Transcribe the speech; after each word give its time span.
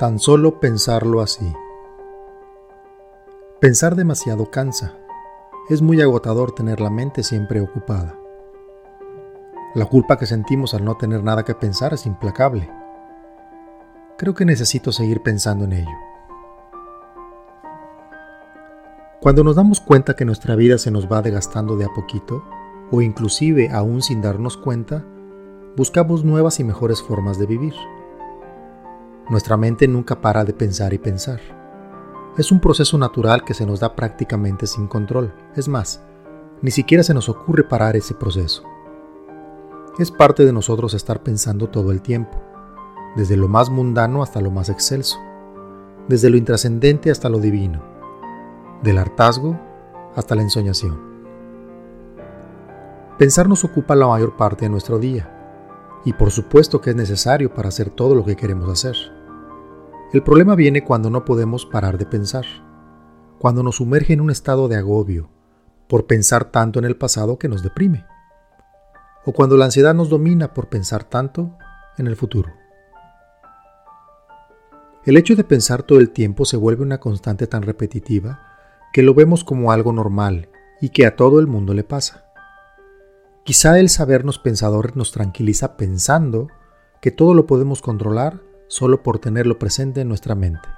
Tan 0.00 0.18
solo 0.18 0.60
pensarlo 0.60 1.20
así. 1.20 1.52
Pensar 3.60 3.96
demasiado 3.96 4.50
cansa. 4.50 4.96
Es 5.68 5.82
muy 5.82 6.00
agotador 6.00 6.52
tener 6.52 6.80
la 6.80 6.88
mente 6.88 7.22
siempre 7.22 7.60
ocupada. 7.60 8.18
La 9.74 9.84
culpa 9.84 10.16
que 10.16 10.24
sentimos 10.24 10.72
al 10.72 10.86
no 10.86 10.96
tener 10.96 11.22
nada 11.22 11.44
que 11.44 11.54
pensar 11.54 11.92
es 11.92 12.06
implacable. 12.06 12.70
Creo 14.16 14.32
que 14.32 14.46
necesito 14.46 14.90
seguir 14.90 15.22
pensando 15.22 15.66
en 15.66 15.74
ello. 15.74 15.98
Cuando 19.20 19.44
nos 19.44 19.56
damos 19.56 19.82
cuenta 19.82 20.16
que 20.16 20.24
nuestra 20.24 20.56
vida 20.56 20.78
se 20.78 20.90
nos 20.90 21.12
va 21.12 21.20
desgastando 21.20 21.76
de 21.76 21.84
a 21.84 21.92
poquito, 21.94 22.42
o 22.90 23.02
inclusive 23.02 23.68
aún 23.70 24.00
sin 24.00 24.22
darnos 24.22 24.56
cuenta, 24.56 25.04
buscamos 25.76 26.24
nuevas 26.24 26.58
y 26.58 26.64
mejores 26.64 27.02
formas 27.02 27.38
de 27.38 27.44
vivir. 27.44 27.74
Nuestra 29.30 29.56
mente 29.56 29.86
nunca 29.88 30.20
para 30.20 30.44
de 30.44 30.52
pensar 30.52 30.92
y 30.92 30.98
pensar. 30.98 31.40
Es 32.36 32.52
un 32.52 32.60
proceso 32.60 32.98
natural 32.98 33.44
que 33.44 33.54
se 33.54 33.64
nos 33.64 33.80
da 33.80 33.94
prácticamente 33.94 34.66
sin 34.66 34.86
control. 34.86 35.32
Es 35.56 35.68
más, 35.68 36.02
ni 36.62 36.70
siquiera 36.70 37.02
se 37.02 37.14
nos 37.14 37.28
ocurre 37.28 37.64
parar 37.64 37.96
ese 37.96 38.14
proceso. 38.14 38.64
Es 39.98 40.10
parte 40.10 40.44
de 40.44 40.52
nosotros 40.52 40.94
estar 40.94 41.22
pensando 41.22 41.68
todo 41.68 41.92
el 41.92 42.02
tiempo, 42.02 42.42
desde 43.16 43.36
lo 43.36 43.48
más 43.48 43.70
mundano 43.70 44.22
hasta 44.22 44.40
lo 44.40 44.50
más 44.50 44.68
excelso, 44.68 45.18
desde 46.08 46.28
lo 46.28 46.36
intrascendente 46.36 47.10
hasta 47.10 47.28
lo 47.28 47.38
divino 47.38 47.90
del 48.82 48.98
hartazgo 48.98 49.58
hasta 50.16 50.34
la 50.34 50.42
ensoñación. 50.42 50.98
Pensar 53.18 53.48
nos 53.48 53.64
ocupa 53.64 53.94
la 53.94 54.06
mayor 54.06 54.36
parte 54.36 54.64
de 54.64 54.70
nuestro 54.70 54.98
día, 54.98 55.36
y 56.04 56.14
por 56.14 56.30
supuesto 56.30 56.80
que 56.80 56.90
es 56.90 56.96
necesario 56.96 57.52
para 57.52 57.68
hacer 57.68 57.90
todo 57.90 58.14
lo 58.14 58.24
que 58.24 58.36
queremos 58.36 58.68
hacer. 58.68 59.19
El 60.12 60.24
problema 60.24 60.56
viene 60.56 60.82
cuando 60.82 61.08
no 61.08 61.24
podemos 61.24 61.66
parar 61.66 61.96
de 61.96 62.04
pensar, 62.04 62.44
cuando 63.38 63.62
nos 63.62 63.76
sumerge 63.76 64.12
en 64.12 64.20
un 64.20 64.32
estado 64.32 64.66
de 64.66 64.74
agobio 64.74 65.30
por 65.88 66.06
pensar 66.06 66.46
tanto 66.50 66.80
en 66.80 66.84
el 66.84 66.96
pasado 66.96 67.38
que 67.38 67.48
nos 67.48 67.62
deprime, 67.62 68.04
o 69.24 69.32
cuando 69.32 69.56
la 69.56 69.66
ansiedad 69.66 69.94
nos 69.94 70.08
domina 70.08 70.52
por 70.52 70.68
pensar 70.68 71.04
tanto 71.04 71.56
en 71.96 72.08
el 72.08 72.16
futuro. 72.16 72.52
El 75.04 75.16
hecho 75.16 75.36
de 75.36 75.44
pensar 75.44 75.84
todo 75.84 76.00
el 76.00 76.10
tiempo 76.10 76.44
se 76.44 76.56
vuelve 76.56 76.82
una 76.82 76.98
constante 76.98 77.46
tan 77.46 77.62
repetitiva 77.62 78.40
que 78.92 79.04
lo 79.04 79.14
vemos 79.14 79.44
como 79.44 79.70
algo 79.70 79.92
normal 79.92 80.48
y 80.80 80.88
que 80.88 81.06
a 81.06 81.14
todo 81.14 81.38
el 81.38 81.46
mundo 81.46 81.72
le 81.72 81.84
pasa. 81.84 82.24
Quizá 83.44 83.78
el 83.78 83.88
sabernos 83.88 84.40
pensadores 84.40 84.96
nos 84.96 85.12
tranquiliza 85.12 85.76
pensando 85.76 86.48
que 87.00 87.12
todo 87.12 87.32
lo 87.32 87.46
podemos 87.46 87.80
controlar 87.80 88.49
solo 88.70 89.02
por 89.02 89.18
tenerlo 89.18 89.58
presente 89.58 90.00
en 90.00 90.08
nuestra 90.08 90.36
mente. 90.36 90.68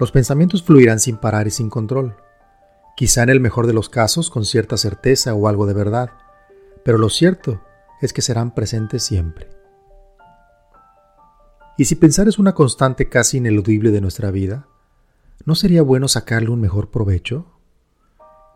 Los 0.00 0.12
pensamientos 0.12 0.62
fluirán 0.62 0.98
sin 0.98 1.18
parar 1.18 1.46
y 1.46 1.50
sin 1.50 1.68
control, 1.68 2.16
quizá 2.96 3.22
en 3.22 3.28
el 3.28 3.38
mejor 3.38 3.66
de 3.66 3.74
los 3.74 3.90
casos 3.90 4.30
con 4.30 4.46
cierta 4.46 4.78
certeza 4.78 5.34
o 5.34 5.46
algo 5.46 5.66
de 5.66 5.74
verdad, 5.74 6.10
pero 6.84 6.96
lo 6.96 7.10
cierto 7.10 7.60
es 8.00 8.14
que 8.14 8.22
serán 8.22 8.54
presentes 8.54 9.02
siempre. 9.02 9.50
Y 11.76 11.84
si 11.84 11.96
pensar 11.96 12.28
es 12.28 12.38
una 12.38 12.54
constante 12.54 13.10
casi 13.10 13.36
ineludible 13.36 13.90
de 13.90 14.00
nuestra 14.00 14.30
vida, 14.30 14.66
¿no 15.44 15.54
sería 15.54 15.82
bueno 15.82 16.08
sacarle 16.08 16.48
un 16.48 16.62
mejor 16.62 16.90
provecho? 16.90 17.60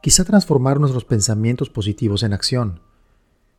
Quizá 0.00 0.24
transformar 0.24 0.78
nuestros 0.78 1.04
pensamientos 1.04 1.70
positivos 1.70 2.22
en 2.22 2.32
acción. 2.32 2.82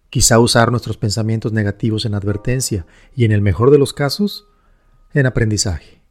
Quizá 0.09 0.39
usar 0.39 0.71
nuestros 0.71 0.97
pensamientos 0.97 1.51
negativos 1.53 2.05
en 2.05 2.15
advertencia 2.15 2.85
y, 3.15 3.25
en 3.25 3.31
el 3.31 3.41
mejor 3.41 3.69
de 3.69 3.77
los 3.77 3.93
casos, 3.93 4.47
en 5.13 5.25
aprendizaje. 5.25 6.01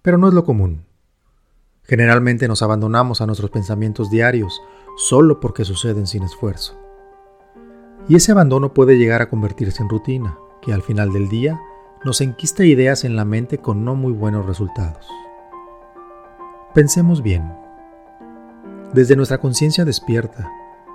Pero 0.00 0.18
no 0.18 0.28
es 0.28 0.34
lo 0.34 0.44
común. 0.44 0.84
Generalmente 1.84 2.48
nos 2.48 2.62
abandonamos 2.62 3.20
a 3.20 3.26
nuestros 3.26 3.50
pensamientos 3.50 4.10
diarios 4.10 4.60
solo 4.96 5.40
porque 5.40 5.64
suceden 5.64 6.06
sin 6.06 6.22
esfuerzo. 6.22 6.78
Y 8.08 8.16
ese 8.16 8.32
abandono 8.32 8.74
puede 8.74 8.98
llegar 8.98 9.22
a 9.22 9.28
convertirse 9.28 9.82
en 9.82 9.88
rutina, 9.88 10.38
que 10.60 10.72
al 10.72 10.82
final 10.82 11.12
del 11.12 11.28
día 11.28 11.60
nos 12.04 12.20
enquista 12.20 12.64
ideas 12.64 13.04
en 13.04 13.14
la 13.14 13.24
mente 13.24 13.58
con 13.58 13.84
no 13.84 13.94
muy 13.94 14.12
buenos 14.12 14.46
resultados. 14.46 15.06
Pensemos 16.74 17.22
bien. 17.22 17.52
Desde 18.92 19.16
nuestra 19.16 19.38
conciencia 19.38 19.84
despierta, 19.84 20.50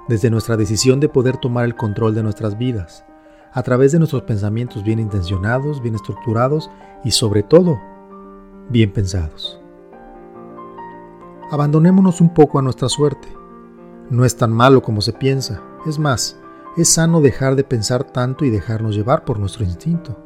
desde 0.07 0.29
nuestra 0.29 0.57
decisión 0.57 0.99
de 0.99 1.09
poder 1.09 1.37
tomar 1.37 1.65
el 1.65 1.75
control 1.75 2.15
de 2.15 2.23
nuestras 2.23 2.57
vidas, 2.57 3.05
a 3.51 3.63
través 3.63 3.91
de 3.91 3.99
nuestros 3.99 4.23
pensamientos 4.23 4.83
bien 4.83 4.99
intencionados, 4.99 5.81
bien 5.81 5.95
estructurados 5.95 6.69
y 7.03 7.11
sobre 7.11 7.43
todo, 7.43 7.79
bien 8.69 8.91
pensados. 8.91 9.59
Abandonémonos 11.51 12.21
un 12.21 12.33
poco 12.33 12.59
a 12.59 12.61
nuestra 12.61 12.89
suerte. 12.89 13.27
No 14.09 14.25
es 14.25 14.35
tan 14.35 14.51
malo 14.51 14.81
como 14.81 15.01
se 15.01 15.13
piensa, 15.13 15.61
es 15.85 15.97
más, 15.97 16.37
es 16.75 16.89
sano 16.89 17.21
dejar 17.21 17.55
de 17.55 17.63
pensar 17.63 18.03
tanto 18.03 18.45
y 18.45 18.49
dejarnos 18.49 18.95
llevar 18.95 19.25
por 19.25 19.39
nuestro 19.39 19.63
instinto. 19.63 20.23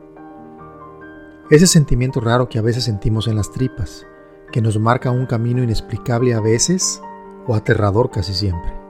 Ese 1.49 1.67
sentimiento 1.67 2.19
raro 2.19 2.49
que 2.49 2.59
a 2.59 2.61
veces 2.61 2.83
sentimos 2.83 3.27
en 3.27 3.35
las 3.35 3.51
tripas, 3.51 4.05
que 4.51 4.61
nos 4.61 4.79
marca 4.79 5.11
un 5.11 5.25
camino 5.25 5.63
inexplicable 5.63 6.33
a 6.33 6.41
veces 6.41 7.01
o 7.47 7.55
aterrador 7.55 8.09
casi 8.09 8.33
siempre. 8.33 8.80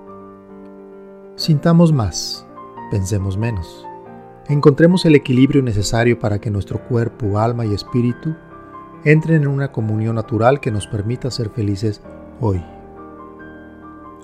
Sintamos 1.36 1.94
más, 1.94 2.46
pensemos 2.92 3.38
menos. 3.38 3.88
Encontremos 4.48 5.06
el 5.06 5.16
equilibrio 5.16 5.64
necesario 5.64 6.20
para 6.20 6.40
que 6.40 6.52
nuestro 6.52 6.80
cuerpo, 6.88 7.40
alma 7.40 7.66
y 7.66 7.74
espíritu 7.74 8.36
entren 9.06 9.44
en 9.44 9.48
una 9.48 9.72
comunión 9.72 10.16
natural 10.16 10.60
que 10.60 10.72
nos 10.72 10.88
permita 10.88 11.32
ser 11.32 11.50
felices 11.50 12.02
hoy. 12.42 12.64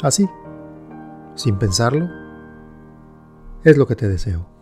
Así, 0.04 0.28
sin 1.36 1.58
pensarlo, 1.58 2.08
es 3.64 3.78
lo 3.78 3.88
que 3.88 3.96
te 3.96 4.08
deseo. 4.08 4.57